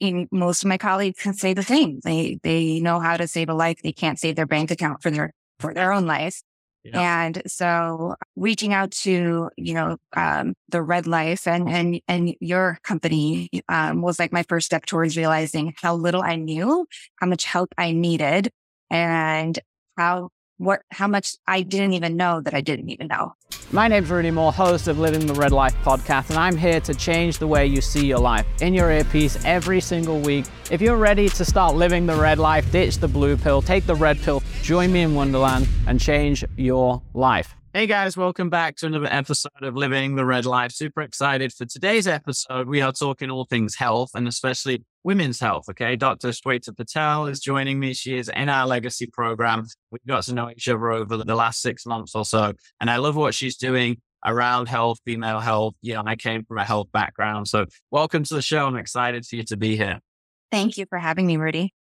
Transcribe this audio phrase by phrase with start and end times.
[0.00, 2.00] in, most of my colleagues can say the same.
[2.04, 3.82] They they know how to save a life.
[3.82, 6.42] They can't save their bank account for their for their own life.
[6.84, 7.24] Yeah.
[7.24, 12.78] And so reaching out to, you know, um, the red life and, and, and your
[12.84, 16.86] company, um, was like my first step towards realizing how little I knew,
[17.16, 18.50] how much help I needed
[18.88, 19.58] and
[19.98, 23.34] how what how much I didn't even know that I didn't even know.
[23.72, 26.94] My name's Rudy Mawer, host of Living the Red Life podcast, and I'm here to
[26.94, 30.46] change the way you see your life in your earpiece every single week.
[30.70, 33.94] If you're ready to start living the red life, ditch the blue pill, take the
[33.94, 37.54] red pill, join me in Wonderland and change your life.
[37.76, 40.72] Hey guys, welcome back to another episode of Living the Red Life.
[40.72, 42.68] Super excited for today's episode.
[42.68, 45.66] We are talking all things health and especially women's health.
[45.68, 45.94] Okay.
[45.94, 46.28] Dr.
[46.28, 47.92] Shweta Patel is joining me.
[47.92, 49.66] She is in our legacy program.
[49.90, 52.54] We got to know each other over the last six months or so.
[52.80, 55.74] And I love what she's doing around health, female health.
[55.82, 57.46] You know, I came from a health background.
[57.46, 58.66] So welcome to the show.
[58.66, 60.00] I'm excited for you to be here.
[60.50, 61.74] Thank you for having me, Rudy.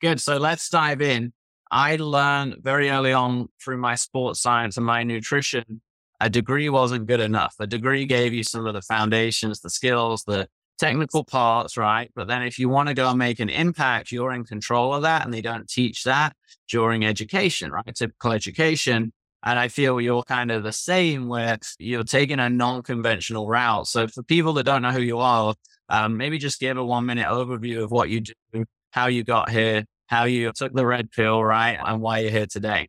[0.00, 0.18] Good.
[0.18, 1.34] So let's dive in.
[1.70, 5.80] I learned very early on through my sports science and my nutrition,
[6.20, 7.54] a degree wasn't good enough.
[7.58, 12.10] A degree gave you some of the foundations, the skills, the technical parts, right?
[12.14, 15.02] But then if you want to go and make an impact, you're in control of
[15.02, 15.24] that.
[15.24, 16.34] And they don't teach that
[16.68, 17.94] during education, right?
[17.94, 19.12] Typical education.
[19.42, 23.86] And I feel you're kind of the same where you're taking a non conventional route.
[23.86, 25.54] So for people that don't know who you are,
[25.88, 29.50] um, maybe just give a one minute overview of what you do, how you got
[29.50, 31.78] here, how you took the red pill, right?
[31.84, 32.88] And why you're here today.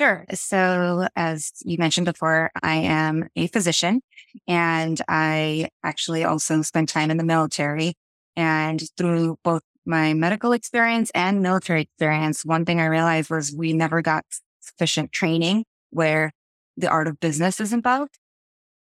[0.00, 0.24] Sure.
[0.32, 4.00] So, as you mentioned before, I am a physician
[4.48, 7.94] and I actually also spent time in the military.
[8.34, 13.74] And through both my medical experience and military experience, one thing I realized was we
[13.74, 14.24] never got
[14.60, 16.32] sufficient training where
[16.76, 18.18] the art of business is involved.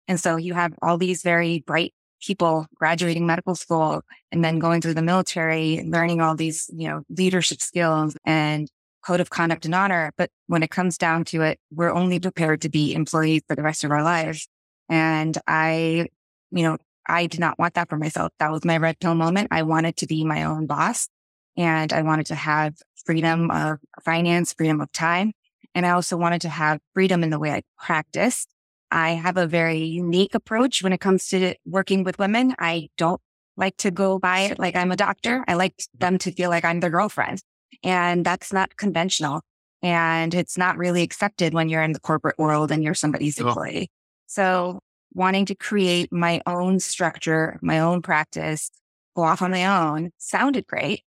[0.07, 4.81] And so you have all these very bright people graduating medical school and then going
[4.81, 8.69] through the military, learning all these, you know, leadership skills and
[9.05, 10.13] code of conduct and honor.
[10.17, 13.63] But when it comes down to it, we're only prepared to be employees for the
[13.63, 14.49] rest of our lives.
[14.89, 16.09] And I,
[16.51, 16.79] you know,
[17.09, 18.33] I did not want that for myself.
[18.39, 19.49] That was my red pill moment.
[19.51, 21.09] I wanted to be my own boss
[21.57, 22.75] and I wanted to have
[23.05, 25.33] freedom of finance, freedom of time.
[25.75, 28.49] And I also wanted to have freedom in the way I practiced
[28.91, 32.55] I have a very unique approach when it comes to working with women.
[32.59, 33.21] I don't
[33.57, 35.45] like to go by it like I'm a doctor.
[35.47, 37.41] I like them to feel like I'm their girlfriend.
[37.85, 39.43] And that's not conventional.
[39.83, 43.91] And it's not really accepted when you're in the corporate world and you're somebody's employee.
[44.27, 44.81] So
[45.15, 48.71] wanting to create my own structure, my own practice,
[49.17, 51.03] go off on my own sounded great.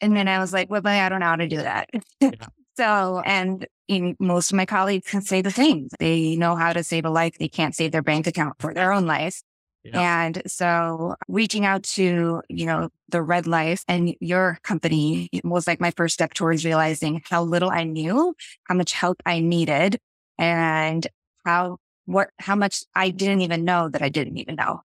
[0.00, 1.90] And then I was like, well, I don't know how to do that.
[2.20, 2.30] Yeah.
[2.76, 5.88] So, and in, most of my colleagues can say the same.
[5.98, 7.36] They know how to save a life.
[7.38, 9.42] They can't save their bank account for their own life.
[9.84, 10.24] Yeah.
[10.24, 15.80] And so reaching out to, you know, the red life and your company was like
[15.80, 18.34] my first step towards realizing how little I knew,
[18.64, 19.98] how much help I needed
[20.38, 21.06] and
[21.44, 24.82] how, what, how much I didn't even know that I didn't even know.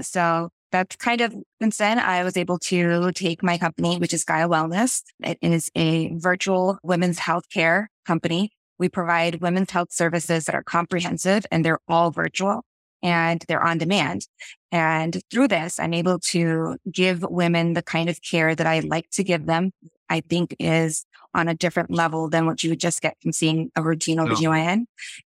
[0.00, 4.24] So that's kind of since then I was able to take my company, which is
[4.24, 5.02] Gaya Wellness.
[5.22, 8.52] It is a virtual women's health care company.
[8.78, 12.62] We provide women's health services that are comprehensive and they're all virtual
[13.02, 14.26] and they're on demand.
[14.72, 19.10] And through this, I'm able to give women the kind of care that I like
[19.12, 19.70] to give them.
[20.08, 21.04] I think is
[21.34, 24.78] on a different level than what you would just get from seeing a routine OBGYN.
[24.78, 24.84] No.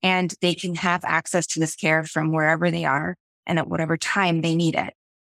[0.02, 3.16] And they can have access to this care from wherever they are
[3.46, 4.94] and at whatever time they need it.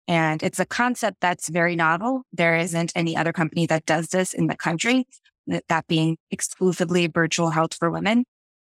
[0.09, 2.23] And it's a concept that's very novel.
[2.33, 5.07] There isn't any other company that does this in the country,
[5.47, 8.25] that being exclusively virtual health for women.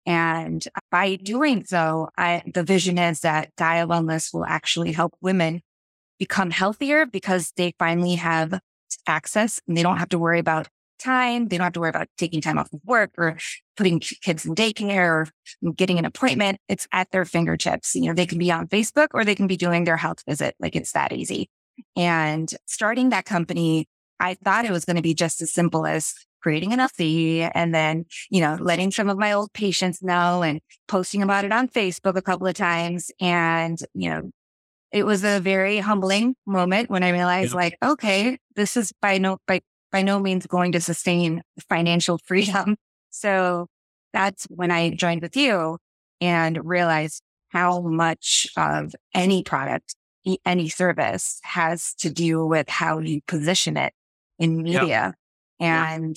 [0.07, 5.63] And by doing so, I, the vision is that Gaya Wellness will actually help women
[6.19, 8.61] become healthier because they finally have
[9.07, 10.69] access and they don't have to worry about
[10.99, 11.49] time.
[11.49, 13.39] They don't have to worry about taking time off of work or
[13.77, 15.29] putting kids in daycare
[15.63, 16.59] or getting an appointment.
[16.69, 17.95] It's at their fingertips.
[17.95, 20.55] You know, they can be on Facebook or they can be doing their health visit.
[20.59, 21.49] Like it's that easy.
[21.97, 23.87] And starting that company,
[24.19, 27.75] I thought it was going to be just as simple as creating an LC and
[27.75, 31.69] then, you know, letting some of my old patients know and posting about it on
[31.69, 33.11] Facebook a couple of times.
[33.21, 34.31] And, you know,
[34.93, 37.57] it was a very humbling moment when I realized yeah.
[37.57, 39.61] like, okay, this is by no, by
[39.93, 42.77] by no means going to sustain financial freedom.
[43.11, 43.67] So
[44.13, 45.79] that's when I joined with you
[46.21, 49.95] and realized how much of any product,
[50.45, 53.93] any service has to do with how you position it
[54.39, 55.15] in media.
[55.61, 56.17] And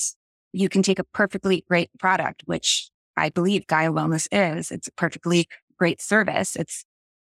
[0.52, 4.72] you can take a perfectly great product, which I believe Gaya Wellness is.
[4.72, 6.56] It's a perfectly great service.
[6.56, 6.84] It's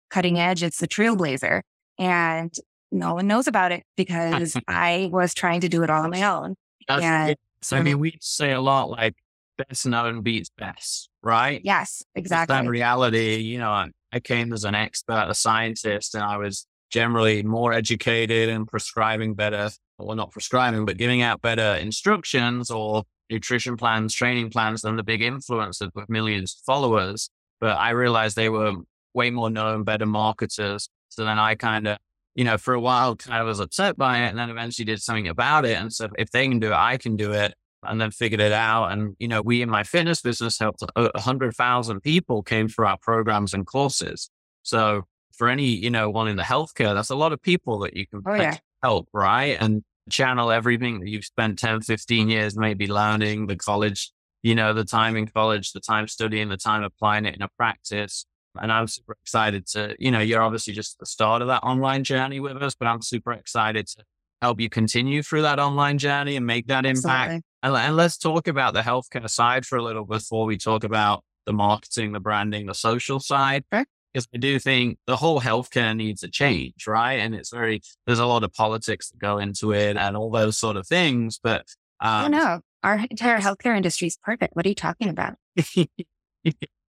[0.09, 0.63] cutting edge.
[0.63, 1.62] It's the trailblazer.
[1.98, 2.53] And
[2.91, 6.23] no one knows about it because I was trying to do it all on my
[6.23, 6.55] own.
[6.87, 7.35] That's And.
[7.61, 9.15] So I mean, we say a lot like
[9.57, 11.61] best known beats best, right?
[11.63, 12.53] yes, exactly.
[12.53, 13.89] that reality, you know, I,
[14.23, 19.69] came as an expert, a scientist, and I was generally more educated and prescribing better,
[19.97, 25.03] well, not prescribing, but giving out better instructions or nutrition plans, training plans than the
[25.03, 27.29] big influencers with millions of followers.
[27.59, 28.73] But I realized they were
[29.13, 30.88] way more known, better marketers.
[31.09, 31.97] So then I kind of,
[32.35, 35.01] you know, for a while kind of was upset by it and then eventually did
[35.01, 35.77] something about it.
[35.77, 37.53] And so if they can do it, I can do it
[37.83, 38.91] and then figured it out.
[38.91, 42.67] And, you know, we in my fitness business helped a a hundred thousand people came
[42.67, 44.29] through our programs and courses.
[44.63, 45.03] So
[45.37, 48.07] for any, you know, one in the healthcare, that's a lot of people that you
[48.07, 48.57] can Oh, yeah.
[48.83, 49.57] help, right?
[49.59, 54.11] And channel everything that you've spent 10, 15 years maybe learning, the college,
[54.43, 57.49] you know, the time in college, the time studying, the time applying it in a
[57.57, 58.25] practice.
[58.61, 61.63] And I'm super excited to, you know, you're obviously just at the start of that
[61.63, 64.03] online journey with us, but I'm super excited to
[64.41, 67.43] help you continue through that online journey and make that impact.
[67.63, 71.23] And, and let's talk about the healthcare side for a little before we talk about
[71.45, 73.63] the marketing, the branding, the social side.
[73.73, 73.85] Sure.
[74.13, 77.15] Because I do think the whole healthcare needs a change, right?
[77.15, 80.57] And it's very, there's a lot of politics that go into it and all those
[80.57, 81.39] sort of things.
[81.41, 81.65] But,
[82.01, 84.55] Oh um, no, our entire healthcare industry is perfect.
[84.55, 85.35] What are you talking about?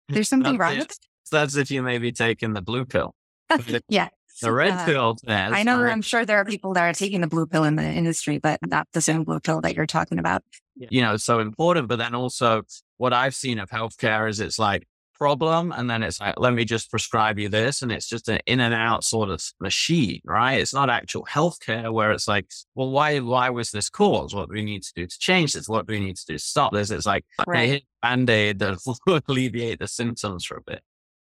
[0.08, 0.78] There's something wrong it.
[0.78, 0.99] with it.
[1.29, 3.15] That's if you maybe taking the blue pill.
[3.89, 4.09] Yeah.
[4.43, 5.81] the red Uh, pill, I know.
[5.83, 8.61] I'm sure there are people that are taking the blue pill in the industry, but
[8.67, 10.43] not the same blue pill that you're talking about.
[10.77, 11.89] you know, so important.
[11.89, 12.63] But then also
[12.99, 14.87] what I've seen of healthcare is it's like
[15.19, 15.73] problem.
[15.73, 17.83] And then it's like, let me just prescribe you this.
[17.83, 20.61] And it's just an in and out sort of machine, right?
[20.61, 22.47] It's not actual healthcare where it's like,
[22.77, 24.37] well, why, why was this caused?
[24.37, 25.69] What do we need to do to change this?
[25.69, 26.93] What do we need to do to stop this?
[26.93, 27.59] It's like, Right.
[27.59, 30.83] hey, hit band-aid that will alleviate the symptoms for a bit.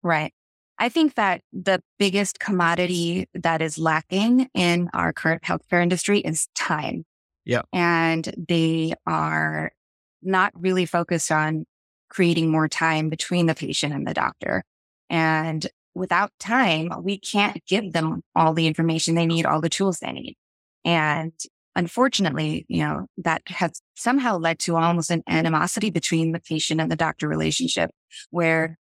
[0.04, 0.34] Right.
[0.80, 6.48] I think that the biggest commodity that is lacking in our current healthcare industry is
[6.56, 7.04] time.
[7.46, 7.64] Yeah.
[7.74, 9.72] And they are
[10.22, 11.66] not really focused on
[12.10, 14.64] creating more time between the patient and the doctor.
[15.10, 15.66] And
[15.96, 20.12] without time, we can't give them all the information they need, all the tools they
[20.12, 20.36] need.
[20.86, 21.34] And
[21.76, 26.92] unfortunately, you know, that has somehow led to almost an animosity between the patient and
[26.92, 27.90] the doctor relationship
[28.30, 28.78] where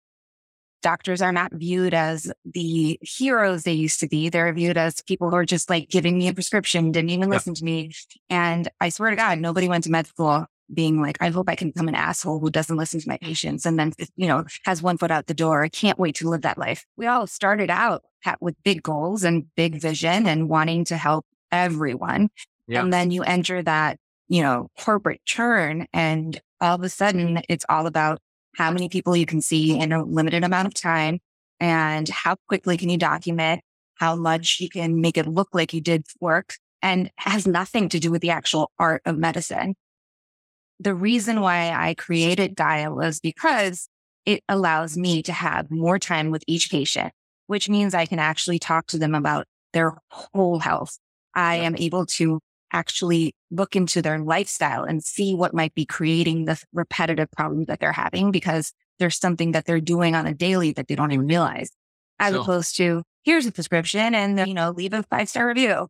[0.83, 4.29] doctors are not viewed as the heroes they used to be.
[4.29, 7.35] They're viewed as people who are just like giving me a prescription, didn't even Yeah.
[7.35, 7.93] listen to me.
[8.31, 11.55] And I swear to God, nobody went to med school being like, I hope I
[11.55, 14.83] can become an asshole who doesn't listen to my patients and then, you know, has
[14.83, 15.63] one foot out the door.
[15.63, 16.85] I can't wait to live that life.
[16.97, 18.03] We all started out
[18.41, 22.29] with big goals and big vision and wanting to help everyone.
[22.67, 22.83] Yeah.
[22.83, 23.99] And then you enter that,
[24.29, 28.19] you know, corporate churn and all of a sudden it's all about
[28.57, 31.21] how many people you can see in a limited amount of time
[31.61, 33.61] and how quickly can you document
[33.97, 37.99] how much you can make it look like you did work and has nothing to
[37.99, 39.75] do with the actual art of medicine.
[40.79, 43.89] The reason why I created Gaya was because
[44.27, 47.13] it allows me to have more time with each patient,
[47.47, 50.99] which means I can actually talk to them about their whole health.
[51.35, 52.41] I am able to
[52.73, 57.81] actually look into their lifestyle and see what might be creating the repetitive problems that
[57.81, 61.27] they're having because there's something that they're doing on a daily that they don't even
[61.27, 61.71] realize
[62.19, 62.43] as Sure.
[62.43, 65.87] opposed to here's a prescription and you know leave a five star review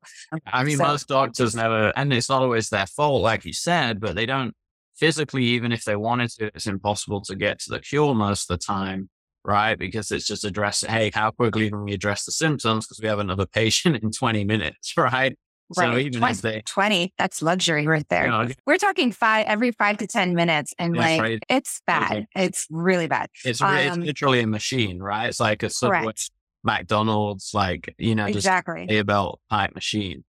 [0.52, 4.00] I mean, So- most doctors never, and it's not always their fault, like you said,
[4.00, 4.54] but they don't
[4.96, 8.58] physically, even if they wanted to, it's impossible to get to the cure most of
[8.58, 9.08] the time,
[9.44, 9.78] right?
[9.78, 12.86] Because it's just address, hey, how quickly can we address the symptoms?
[12.86, 15.36] Because we have another patient in 20 minutes, right?
[15.72, 19.72] So right even 20, if they, 20 that's luxury right there we're talking five every
[19.72, 21.42] five to ten minutes and like right.
[21.48, 22.26] it's bad Okay.
[22.36, 25.28] it's really bad it's, re- it's Um, literally a machine, right?
[25.28, 26.30] It's like a Subway, correct
[26.66, 30.24] McDonald's, like, you know, just exactly a belt type machine.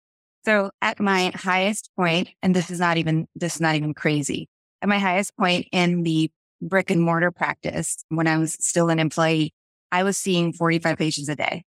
[0.45, 4.49] So at my highest point, and this is not even, this is not even crazy.
[4.81, 6.29] At my highest point in the
[6.61, 9.53] brick and mortar practice, when I was still an employee,
[9.91, 11.63] I was seeing 45 patients a day.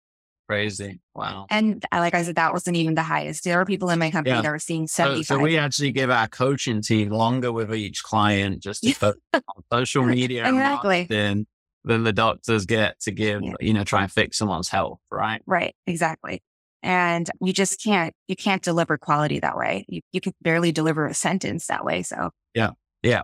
[0.54, 1.00] Crazy.
[1.16, 1.46] Wow.
[1.50, 3.42] And like I said, that wasn't even the highest.
[3.42, 4.42] There were people in my company Yeah.
[4.42, 5.26] that were seeing So, 75.
[5.26, 9.42] so we actually give our coaching team longer with each client just to focus on
[9.73, 11.08] social media Exactly.
[11.08, 11.46] marketing
[11.84, 13.54] than the doctors get to give, Yeah.
[13.61, 15.42] you know, try and fix someone's health, right?
[15.46, 15.75] right.
[15.88, 16.40] Exactly.
[16.84, 19.84] And you just can't, you can't deliver quality that way.
[19.88, 22.02] You, you can barely deliver a sentence that way.
[22.02, 22.70] So Yeah.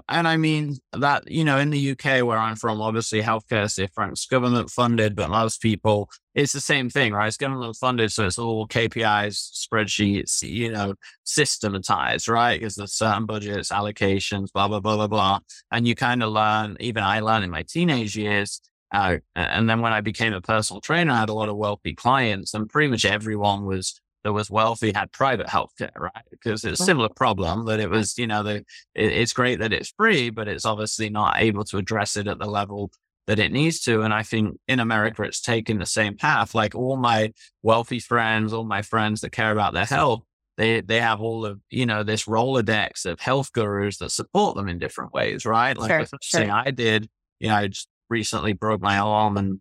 [0.08, 3.74] And I mean that, you know, in the UK where I'm from, obviously healthcare is
[3.74, 4.12] different.
[4.12, 7.28] It's government funded, but most people, it's the same thing, right?
[7.28, 8.12] It's government funded.
[8.12, 10.94] So it's all KPIs, spreadsheets, you know,
[11.24, 12.60] systematized, right?
[12.60, 15.38] Because there's certain budgets, allocations, blah, blah, blah, blah, blah.
[15.72, 18.60] And you kind of learn, even I learned in my teenage years.
[18.92, 21.94] Uh, and then when I became a personal trainer, I had a lot of wealthy
[21.94, 26.24] clients and pretty much everyone was that was wealthy had private healthcare, right?
[26.30, 28.66] Because it's a similar problem that it was, you know, the, it,
[29.12, 32.46] it's great that it's free, but it's obviously not able to address it at the
[32.46, 32.90] level
[33.26, 34.02] that it needs to.
[34.02, 36.54] And I think in America, it's taken the same path.
[36.54, 40.22] Like all my wealthy friends, all my friends that care about their health,
[40.56, 44.68] they, they have all of, you know, this Rolodex of health gurus that support them
[44.68, 45.76] in different ways, right?
[45.76, 46.40] Like Sure, the first sure.
[46.40, 47.08] thing I did,
[47.38, 49.60] you know, I just recently broke my arm and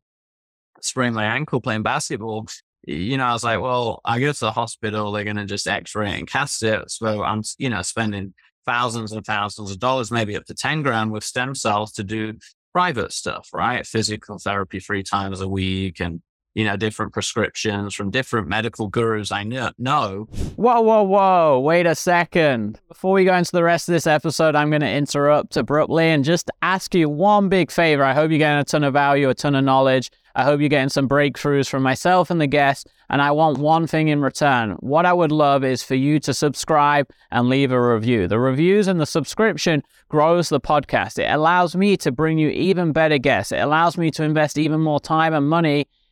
[0.82, 2.48] sprained my ankle playing basketball
[2.84, 5.68] you know, I was like, well, I go to the hospital, they're going to just
[5.68, 6.90] x-ray and cast it.
[6.90, 8.34] So I'm, you know, spending
[8.66, 12.34] thousands and thousands of dollars, maybe up to 10 grand with stem cells to do
[12.74, 13.86] private stuff, right?
[13.86, 16.22] Physical therapy three times a week and,
[16.56, 20.28] you know, different prescriptions from different medical gurus I kn- No.
[20.56, 21.60] Whoa, whoa, whoa.
[21.60, 22.80] Wait a second.
[22.88, 26.24] Before we go into the rest of this episode, I'm going to interrupt abruptly and
[26.26, 28.04] just ask you one big favor.
[28.04, 30.10] I hope you're getting a ton of value, a ton of knowledge.
[30.36, 32.90] I hope you're getting some breakthroughs from myself and the guests.
[33.10, 34.72] And I want one thing in return.
[34.80, 38.28] What I would love is for you to subscribe and leave a review.
[38.28, 41.18] The reviews and the subscription grows the podcast.
[41.20, 43.52] It allows me to bring you even better guests.
[43.52, 45.88] It allows me to invest even more time and money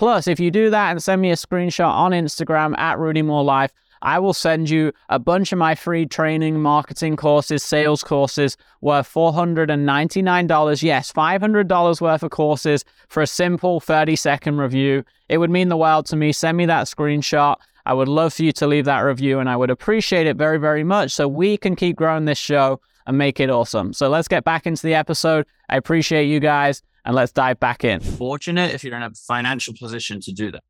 [0.00, 3.44] Plus, if you do that and send me a screenshot on Instagram at Rudy Mawer
[3.44, 8.56] Life, I will send you a bunch of my free training, marketing courses, sales courses
[8.80, 10.82] worth $499.
[10.82, 15.04] Yes, $500 worth of courses for a simple 30 second review.
[15.28, 16.32] It would mean the world to me.
[16.32, 17.56] Send me that screenshot.
[17.84, 20.56] I would love for you to leave that review and I would appreciate it very,
[20.58, 23.92] very much so we can keep growing this show and make it awesome.
[23.92, 25.44] So let's get back into the episode.
[25.68, 28.00] I appreciate you guys and let's dive back in.
[28.00, 30.62] Fortunate if you're in a financial position to do that.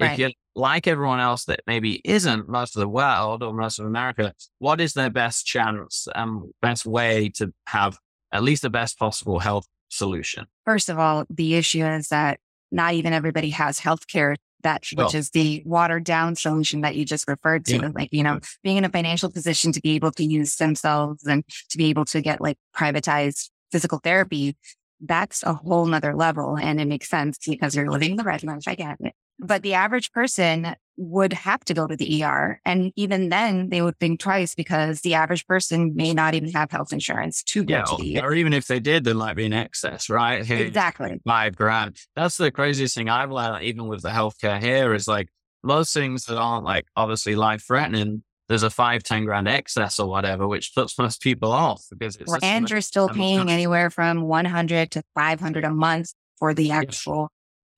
[0.00, 0.12] Right.
[0.12, 3.86] If you're like everyone else that maybe isn't most of the world or most of
[3.86, 7.98] America, what is their best chance and best way to have
[8.32, 10.46] at least the best possible health solution?
[10.64, 15.04] First of all, the issue is that not even everybody has healthcare that Sure.
[15.04, 17.76] which is the watered down solution that you just referred to.
[17.76, 17.90] Yeah.
[17.94, 21.24] Like, you know, being in a financial position to be able to use stem cells
[21.24, 24.56] and to be able to get like privatized physical therapy,
[25.04, 26.56] that's a whole nother level.
[26.56, 28.62] And it makes sense because you're living the red life.
[28.66, 29.14] I get it.
[29.38, 32.60] But the average person would have to go to the ER.
[32.64, 36.70] And even then they would think twice because the average person may not even have
[36.70, 37.82] health insurance to go Yeah.
[37.84, 38.26] to the ER.
[38.26, 40.44] Or even if they did, there might be an excess, right?
[40.44, 41.20] Here, Exactly.
[41.26, 41.96] Five grand.
[42.14, 45.28] That's the craziest thing I've learned, even with the healthcare here, is like
[45.64, 48.22] most things that aren't like obviously life threatening.
[48.48, 52.30] There's a five, 10 grand excess or whatever, which puts most people off because it's
[52.30, 57.30] just and you're still paying anywhere from 100 to 500 a month for the actual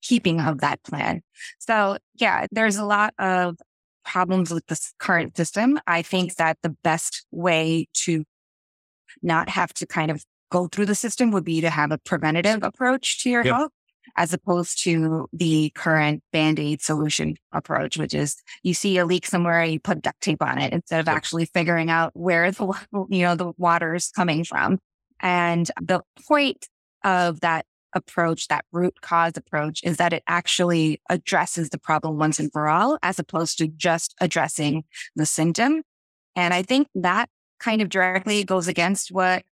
[0.03, 1.23] keeping of that plan.
[1.59, 3.57] So yeah, there's a lot of
[4.05, 5.79] problems with this current system.
[5.87, 8.25] I think that the best way to
[9.23, 12.63] not have to kind of go through the system would be to have a preventative
[12.63, 13.55] approach to your Yep.
[13.55, 13.73] health
[14.17, 19.65] as opposed to the current band-aid solution approach, which is you see a leak somewhere,
[19.65, 23.35] you put duct tape on it instead of actually figuring out where the, you know,
[23.35, 24.79] the water is coming from.
[25.21, 26.69] And the point
[27.03, 32.39] of that approach, that root cause approach is that it actually addresses the problem once
[32.39, 35.83] and for all, as opposed to just addressing the symptom.
[36.37, 37.29] And I think that
[37.61, 39.45] kind of directly goes against what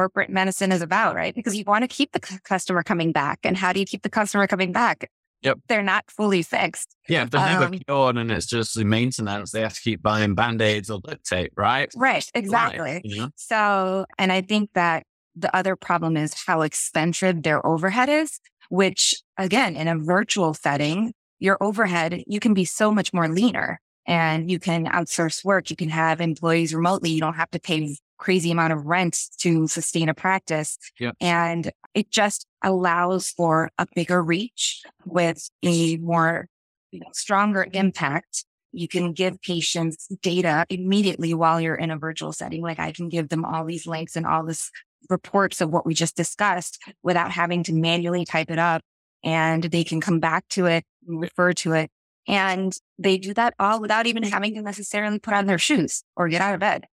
[0.00, 1.34] corporate medicine is about, right?
[1.34, 3.38] Because you want to keep the c- customer coming back.
[3.44, 5.10] And how do you keep the customer coming back?
[5.42, 5.58] Yep.
[5.68, 6.96] They're not fully fixed.
[7.06, 10.02] Yeah, if they're never Um, cured and it's just the maintenance, they have to keep
[10.02, 11.90] buying band aids or duct tape, right?
[11.94, 12.26] Right.
[12.32, 13.02] Exactly.
[13.04, 13.28] you know?
[13.36, 15.04] So, and I think that
[15.36, 18.40] the other problem is how expensive their overhead is,
[18.70, 23.80] which again, in a virtual setting, your overhead, you can be so much more leaner
[24.06, 25.68] and you can outsource work.
[25.68, 27.10] You can have employees remotely.
[27.10, 30.78] You don't have to pay crazy amount of rent to sustain a practice.
[31.00, 31.16] Yep.
[31.20, 36.46] And it just allows for a bigger reach with a more
[36.92, 42.32] you know, stronger impact you can give patients data immediately while you're in a virtual
[42.32, 42.62] setting.
[42.62, 44.70] Like I can give them all these links and all this
[45.08, 48.82] reports of what we just discussed without having to manually type it up.
[49.24, 51.90] And they can come back to it, refer to it.
[52.28, 56.28] And they do that all without even having to necessarily put on their shoes or
[56.28, 56.84] get out of bed.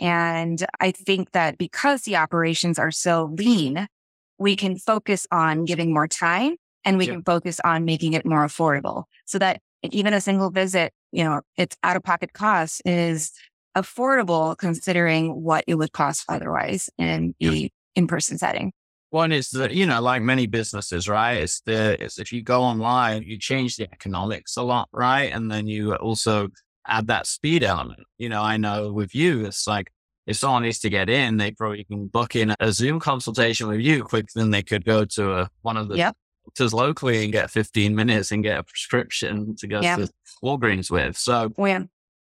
[0.00, 3.86] And I think that because the operations are so lean,
[4.38, 7.12] we can focus on giving more time and we Yeah.
[7.14, 11.42] can focus on making it more affordable so that even a single visit, you know,
[11.56, 13.32] its out of pocket cost is
[13.76, 18.72] affordable considering what it would cost otherwise in the in person setting.
[19.10, 21.34] One is that, you know, like many businesses, right?
[21.34, 25.30] It's the, it's if you go online, you change the economics a lot, right?
[25.32, 26.48] And then you also
[26.86, 28.00] add that speed element.
[28.18, 29.90] You know, I know with you, it's like
[30.26, 33.80] if someone needs to get in, they probably can book in a Zoom consultation with
[33.80, 36.16] you quicker than they could go to a, one of the Yep.
[36.44, 39.96] doctors locally and get 15 minutes and get a prescription to go Yeah.
[39.96, 40.08] to
[40.42, 41.16] Walgreens with.
[41.16, 41.72] So, We,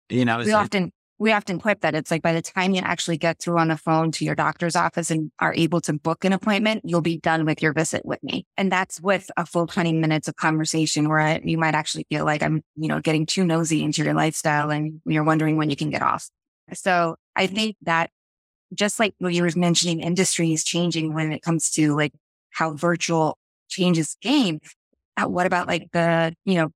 [0.08, 0.92] you know, we often
[1.24, 3.78] we often quip that it's like by the time you actually get through on the
[3.78, 7.46] phone to your doctor's office and are able to book an appointment, you'll be done
[7.46, 8.44] with your visit with me.
[8.58, 12.26] And that's with a full 20 minutes of conversation where I, you might actually feel
[12.26, 15.76] like I'm, you know, getting too nosy into your lifestyle and you're wondering when you
[15.76, 16.28] can get off.
[16.74, 18.10] So I think that
[18.74, 22.12] just like what you were mentioning, industry is changing when it comes to like
[22.50, 23.38] how virtual
[23.70, 24.60] changes game.
[25.16, 26.68] uh, What about like the, you know,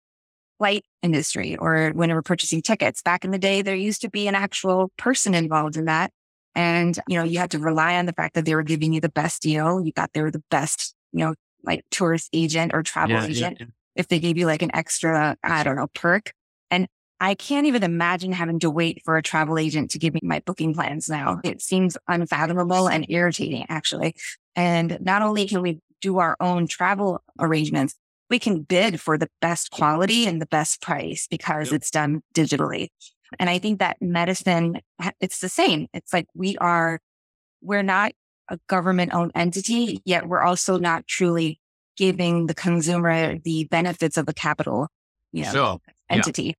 [0.59, 3.03] flight industry or when we're purchasing tickets.
[3.03, 6.13] Back in the day, there used to be an actual person involved in that.
[6.55, 9.01] And, you know, you had to rely on the fact that they were giving you
[9.01, 9.81] the best deal.
[9.81, 13.57] You got there the best, you know, like tourist agent or travel yeah, yeah, agent.
[13.61, 13.67] yeah.
[13.95, 16.33] If they gave you like an extra, I don't know, perk.
[16.71, 16.89] And
[17.21, 20.41] I can't even imagine having to wait for a travel agent to give me my
[20.41, 21.41] booking plans now.
[21.43, 24.15] It seems unfathomable and irritating, actually.
[24.55, 27.95] And not only can we do our own travel arrangements,
[28.31, 31.77] we can bid for the best quality and the best price because Yep.
[31.77, 32.89] it's done digitally.
[33.39, 34.81] And I think that medicine,
[35.21, 35.87] it's the same.
[35.93, 37.01] It's like we are,
[37.61, 38.13] we're not
[38.49, 41.61] a government owned entity, yet we're also not truly
[41.97, 44.89] giving the consumer the benefits of a capital,
[45.33, 45.79] you know, Sure.
[46.09, 46.55] Entity.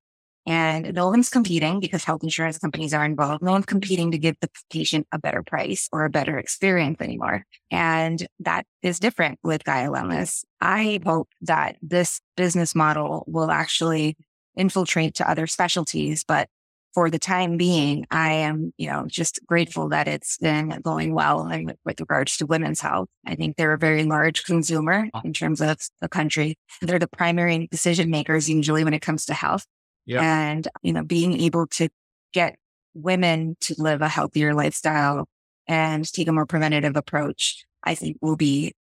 [0.46, 3.42] And no one's competing because health insurance companies are involved.
[3.42, 7.44] No one's competing to give the patient a better price or a better experience anymore.
[7.70, 10.44] And that is different with Gaya Wellness.
[10.60, 14.16] I hope that this business model will actually
[14.56, 16.48] infiltrate to other specialties, but
[16.92, 21.48] for the time being, I am, you know, just grateful that it's been going well
[21.84, 23.08] with regards to women's health.
[23.24, 26.56] I think they're a very large consumer in terms of the country.
[26.82, 29.66] They're the primary decision makers usually when it comes to health.
[30.06, 30.22] Yeah.
[30.22, 31.88] And, you know, being able to
[32.32, 32.56] get
[32.94, 35.28] women to live a healthier lifestyle
[35.66, 38.74] and take a more preventative approach, I think will be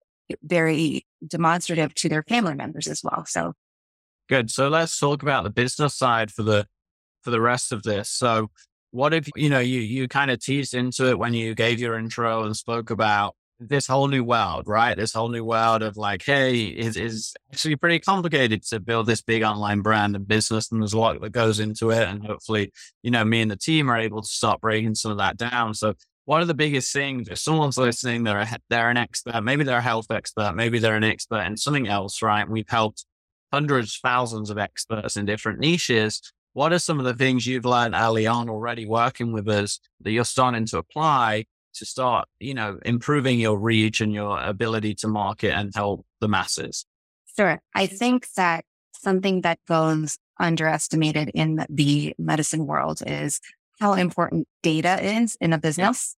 [0.42, 3.24] very demonstrative to their family members as well.
[3.26, 3.54] So
[4.28, 4.50] Good.
[4.50, 6.66] So let's talk about the business side for the
[7.22, 8.10] for the rest of this.
[8.10, 8.50] So
[8.90, 11.98] what if you know you you kind of teased into it when you gave your
[11.98, 14.96] intro and spoke about this whole new world, right?
[14.96, 19.20] This whole new world of like, hey, is is actually pretty complicated to build this
[19.22, 22.06] big online brand and business, and there's a lot that goes into it.
[22.06, 25.18] And hopefully, you know, me and the team are able to start breaking some of
[25.18, 25.74] that down.
[25.74, 25.94] So
[26.24, 29.78] one of the biggest things, if someone's listening, they're a, they're an expert, maybe they're
[29.78, 32.48] a health expert, maybe they're an expert in something else, right?
[32.48, 33.06] We've helped
[33.52, 36.20] hundreds, thousands of experts in different niches.
[36.52, 40.12] What are some of the things you've learned early on already working with us that
[40.12, 41.46] you're starting to apply
[41.78, 46.28] to start, you know, improving your reach and your ability to market and help the
[46.28, 46.84] masses?
[47.36, 47.60] Sure.
[47.74, 53.40] I think that something that goes underestimated in the medicine world is
[53.80, 56.16] how important data is in a business.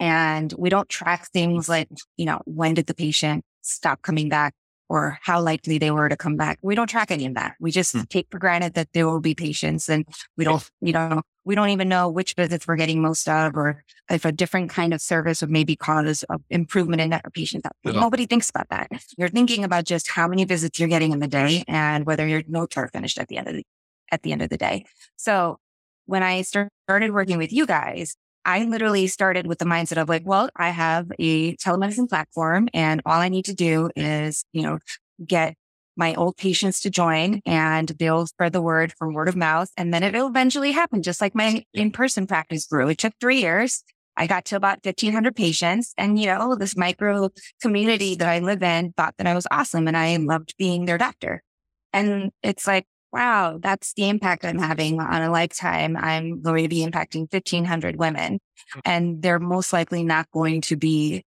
[0.00, 4.54] And we don't track things like, you know, when did the patient stop coming back
[4.88, 6.58] or how likely they were to come back?
[6.62, 7.54] We don't track any of that.
[7.60, 8.02] We just Hmm.
[8.10, 10.04] take for granted that there will be patients and
[10.36, 13.84] we don't, you know, we don't even know which visits we're getting most of or
[14.10, 17.64] if a different kind of service would maybe cause improvement in that patient.
[17.84, 17.92] Yeah.
[17.92, 18.88] Nobody thinks about that.
[19.18, 22.42] You're thinking about just how many visits you're getting in the day and whether your
[22.48, 23.64] notes are finished at the end of the,
[24.10, 24.86] at the end of the day.
[25.16, 25.58] So
[26.06, 30.22] when I started working with you guys, I literally started with the mindset of like,
[30.24, 34.78] well, I have a telemedicine platform and all I need to do is, you know,
[35.24, 35.54] get
[35.96, 39.68] my old patients to join and they'll spread the word from word of mouth.
[39.76, 42.88] And then it'll eventually happen, just like my in-person practice grew.
[42.88, 43.82] It took three years.
[44.16, 47.30] I got to about 1500 patients and, you know, this micro
[47.60, 50.98] community that I live in thought that I was awesome and I loved being their
[50.98, 51.42] doctor.
[51.92, 55.96] And it's like, wow, that's the impact I'm having on a lifetime.
[55.96, 58.40] I'm going to be impacting 1500 women
[58.74, 58.80] mm.
[58.84, 61.24] and they're most likely not going to be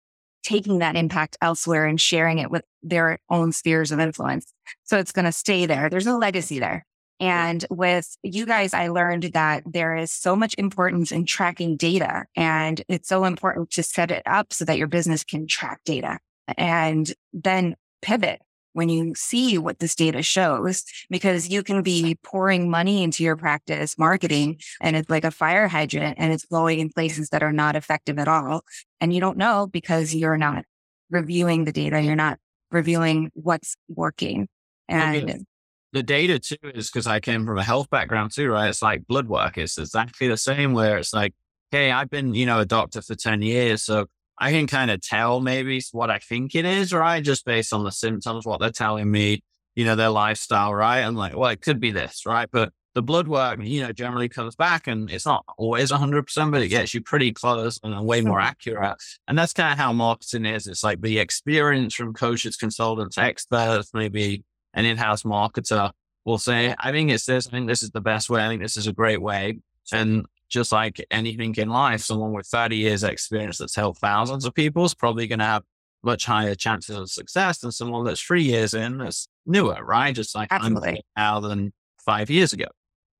[0.42, 4.52] taking that impact elsewhere and sharing it with their own spheres of influence.
[4.84, 5.88] So it's going to stay there.
[5.88, 6.84] There's a legacy there.
[7.18, 12.24] And with you guys, I learned that there is so much importance in tracking data
[12.36, 16.18] and it's so important to set it up so that your business can track data
[16.58, 18.40] and then pivot
[18.72, 23.36] when you see what this data shows, because you can be pouring money into your
[23.36, 27.52] practice marketing and it's like a fire hydrant and it's blowing in places that are
[27.52, 28.62] not effective at all.
[29.00, 30.64] And you don't know because you're not
[31.10, 32.00] reviewing the data.
[32.00, 32.38] You're not
[32.70, 34.48] reviewing what's working.
[34.88, 35.44] And Okay.
[35.92, 38.68] the data too is because I came from a health background too, right?
[38.68, 39.58] It's like blood work.
[39.58, 41.34] It's exactly the same where it's like,
[41.70, 43.82] hey, I've been, you know, a doctor for 10 years.
[43.82, 44.06] So
[44.40, 47.22] I can kind of tell maybe what I think it is, right?
[47.22, 49.42] Just based on the symptoms, what they're telling me,
[49.74, 51.00] you know, their lifestyle, right?
[51.00, 52.48] And like, well, it could be this, right?
[52.50, 56.62] But the blood work, you know, generally comes back and it's not always 100%, but
[56.62, 58.96] it gets you pretty close and way more accurate.
[59.28, 60.66] And that's kind of how marketing is.
[60.66, 64.42] It's like the experience from coaches, consultants, experts, maybe
[64.74, 65.92] an in-house marketer
[66.24, 67.46] will say, I think it's this.
[67.46, 68.44] I think this is the best way.
[68.44, 69.58] I think this is a great way.
[69.92, 74.54] And just like anything in life, someone with 30 years experience that's helped thousands of
[74.54, 75.62] people is probably going to have
[76.02, 80.14] much higher chances of success than someone that's three years in that's newer, right?
[80.14, 81.02] Just like Absolutely.
[81.16, 81.72] I'm now than
[82.04, 82.66] five years ago.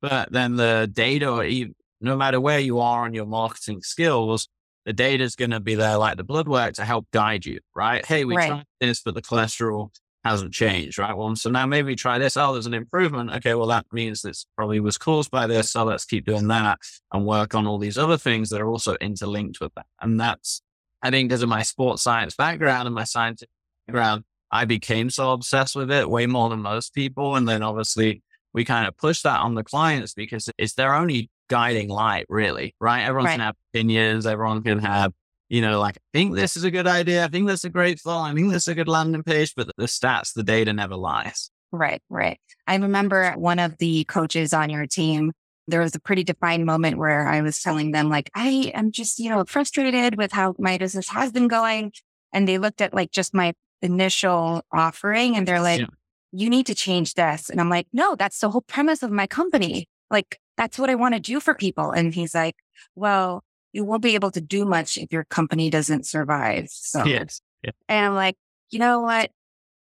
[0.03, 4.49] But then the data, no matter where you are on your marketing skills,
[4.87, 7.61] the data is going to be there like the blood work to help guide you,
[7.75, 8.05] right?
[8.05, 8.49] Hey, we Right.
[8.49, 9.91] tried this, but the cholesterol
[10.25, 11.17] hasn't changed, right?
[11.17, 12.37] Well, so now maybe try this.
[12.37, 13.31] Oh, there's an improvement.
[13.37, 15.71] Okay, well, that means this probably was caused by this.
[15.71, 16.79] So let's keep doing that
[17.13, 19.87] and work on all these other things that are also interlinked with that.
[20.01, 20.61] And that's,
[21.03, 23.49] I think, because of my sports science background and my scientific
[23.87, 27.37] background, I became so obsessed with it way more than most people.
[27.37, 31.31] And then obviously we kind of push that on the clients because it's their only
[31.49, 33.03] guiding light, really, right?
[33.03, 33.33] Everyone Right.
[33.33, 34.27] can have opinions.
[34.27, 35.13] Everyone can have,
[35.51, 37.25] you know, like, I think this is a good idea.
[37.25, 38.31] I think that's a great thought.
[38.31, 41.51] I think that's a good landing page, but the stats, the data never lies.
[41.73, 42.41] Right, right.
[42.67, 45.33] I remember one of the coaches on your team,
[45.69, 49.19] there was a pretty defined moment where I was telling them, like, I am just,
[49.19, 51.93] you know, frustrated with how my business has been going.
[52.33, 55.87] And they looked at like just my initial offering and they're like, Yeah.
[56.33, 57.51] you need to change this.
[57.51, 59.89] And I'm like, no, that's the whole premise of my company.
[60.11, 61.91] Like, that's what I want to do for people.
[61.91, 62.57] And he's like,
[62.95, 66.69] well, you won't be able to do much if your company doesn't survive.
[66.71, 67.41] So Yes.
[67.89, 68.37] and I'm like,
[68.71, 69.31] you know what?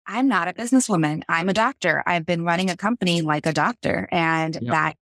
[0.08, 1.22] I'm not a businesswoman.
[1.30, 2.04] I'm a doctor.
[2.06, 4.10] I've been running a company like a doctor.
[4.12, 4.72] And Yep.
[4.72, 4.96] that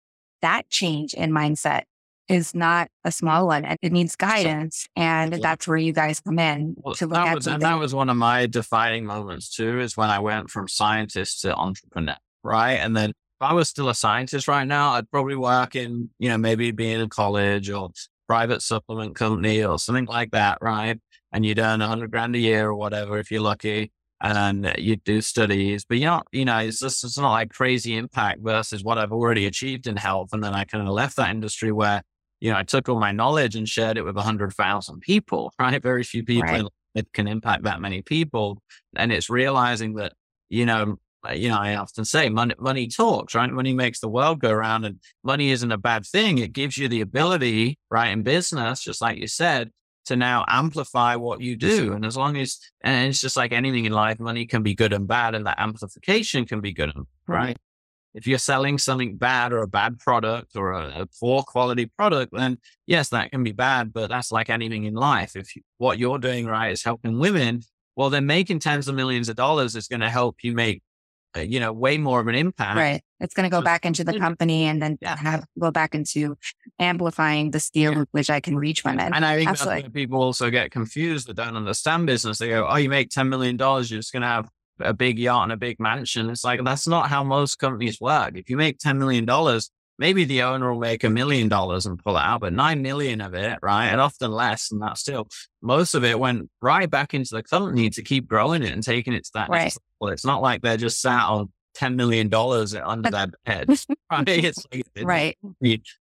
[0.41, 1.83] that change in mindset
[2.27, 3.63] is not a small one.
[3.63, 4.87] And it needs guidance.
[4.95, 5.39] And Yeah.
[5.41, 8.09] that's where you guys come in Well, to look at was, and that was one
[8.09, 12.73] of my defining moments too, is when I went from scientist to entrepreneur, right?
[12.73, 16.29] And then if I was still a scientist right now, I'd probably work in, you
[16.29, 17.91] know, maybe being in college or
[18.27, 20.99] private supplement company or something like that, right?
[21.31, 23.91] And you'd earn a hundred grand a year or whatever if you're lucky.
[24.19, 27.95] And you'd do studies, but you're not, you know, it's just, it's not like crazy
[27.95, 30.29] impact versus what I've already achieved in health.
[30.33, 32.01] And then I kind of left that industry where,
[32.39, 35.53] you know, I took all my knowledge and shared it with a hundred thousand people,
[35.59, 35.81] right?
[35.83, 36.65] Very few people Right.
[36.95, 38.59] it can impact that many people.
[38.95, 40.13] And it's realizing that,
[40.49, 40.97] you know,
[41.33, 43.51] you know, I often say money, money talks, right?
[43.51, 46.37] Money makes the world go round and money isn't a bad thing.
[46.37, 48.09] It gives you the ability, right?
[48.09, 49.71] In business, just like you said,
[50.05, 51.93] to now amplify what you do.
[51.93, 54.93] And as long as, and it's just like anything in life, money can be good
[54.93, 56.93] and bad and that amplification can be good
[57.27, 57.57] right.
[58.13, 62.33] If you're selling something bad or a bad product or a, a poor quality product,
[62.35, 65.35] then yes, that can be bad, but that's like anything in life.
[65.35, 67.61] If you, what you're doing right is helping women,
[67.95, 70.81] well, then making tens of millions of dollars is going to help you make,
[71.35, 72.77] Uh, you know, way more of an impact.
[72.77, 73.01] Right.
[73.19, 74.21] It's going to go back into the mm-hmm.
[74.21, 75.17] company and then Yeah.
[75.17, 76.37] have go back into
[76.79, 79.13] amplifying the skill with which I can reach women.
[79.13, 79.81] And I think Absolutely.
[79.81, 82.37] that's where people also get confused that don't understand business.
[82.37, 85.43] They go, Oh, you make $10 million, you're just going to have a big yacht
[85.43, 86.29] and a big mansion.
[86.29, 88.37] It's like, that's not how most companies work.
[88.37, 89.25] If you make $10 million,
[89.97, 93.33] maybe the owner will make a million dollars and pull out, but 9 million of
[93.33, 93.87] it, right?
[93.87, 95.27] And often less than that still.
[95.61, 99.13] Most of it went right back into the company to keep growing it and taking
[99.13, 99.63] it to that Right.
[99.63, 100.13] next level.
[100.13, 103.65] It's not like they're just sat on $10 million under their bed,
[104.11, 104.27] right?
[104.27, 105.37] It's like, right.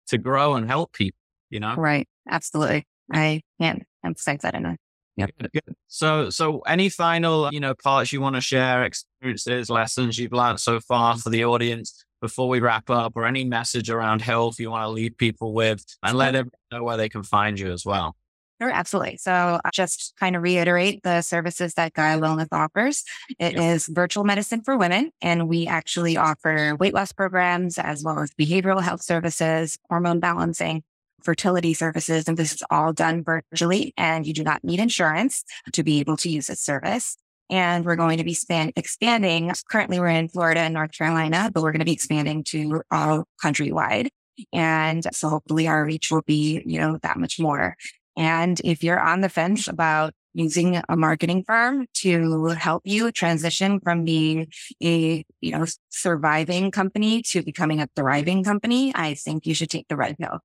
[0.08, 1.75] to grow and help people, you know?
[1.75, 2.08] Right.
[2.29, 2.86] Absolutely.
[3.12, 4.77] I can't emphasize that enough.
[5.17, 5.75] Good.
[5.88, 10.60] So, so any final, you know, parts you want to share, experiences, lessons you've learned
[10.60, 14.71] so far for the audience before we wrap up, or any message around health you
[14.71, 17.85] want to leave people with, and let them know where they can find you as
[17.85, 18.15] well.
[18.61, 19.17] Sure, absolutely.
[19.17, 23.03] So just kind of reiterate the services that Gaya Wellness offers.
[23.38, 28.19] It is virtual medicine for women, and we actually offer weight loss programs as well
[28.19, 30.83] as behavioral health services, hormone balancing,
[31.21, 33.93] fertility services, and this is all done virtually.
[33.97, 37.17] And you do not need insurance to be able to use this service.
[37.49, 39.51] And we're going to be span- expanding.
[39.69, 43.25] Currently, we're in Florida and North Carolina, but we're going to be expanding to all
[43.43, 44.08] countrywide.
[44.51, 47.75] And so hopefully our reach will be, you know, that much more.
[48.17, 53.79] And if you're on the fence about using a marketing firm to help you transition
[53.79, 54.47] from being
[54.84, 59.88] a, you know, surviving company to becoming a thriving company, I think you should take
[59.88, 60.39] the red pill.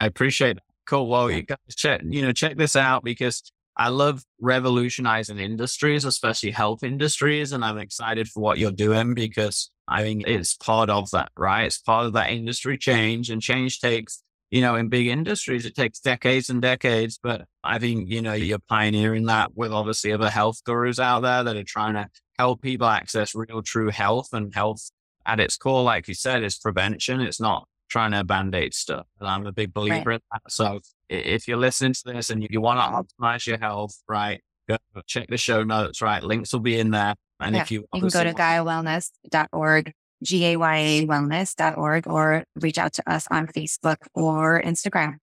[0.00, 0.62] I appreciate that.
[0.86, 1.06] Cool.
[1.06, 3.42] Well, you guys check, you know, check this out because
[3.76, 7.52] I love revolutionizing industries, especially health industries.
[7.52, 11.64] And I'm excited for what you're doing because I think it's part of that, right?
[11.64, 15.74] It's part of that industry change and change takes, you know, in big industries, it
[15.74, 17.18] takes decades and decades.
[17.22, 21.42] But I think, you know, you're pioneering that with obviously other health gurus out there
[21.42, 22.08] that are trying to
[22.38, 24.90] help people access real, true health and health
[25.24, 27.20] at its core, like you said, is prevention.
[27.20, 29.06] It's not trying to band-aid stuff.
[29.20, 30.14] And I'm a big believer right.
[30.14, 30.42] in that.
[30.48, 30.80] So
[31.12, 35.28] if you're listening to this and you want to optimize your health, right, go check
[35.28, 36.22] the show notes, right?
[36.22, 37.14] Links will be in there.
[37.40, 43.12] And yeah, if you, you can go to GayaWellness.org, G-A-Y-A wellness.org, or reach out to
[43.12, 45.16] us on Facebook or Instagram.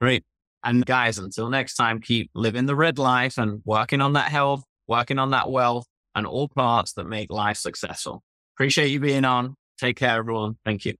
[0.00, 0.24] Great.
[0.64, 4.64] And guys, until next time, keep living the red life and working on that health,
[4.88, 8.22] working on that wealth and all parts that make life successful.
[8.56, 9.56] Appreciate you being on.
[9.78, 10.56] Take care, everyone.
[10.64, 10.94] Thank you.